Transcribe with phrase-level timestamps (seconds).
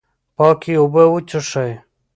[0.37, 1.71] پاکې اوبه وڅښئ.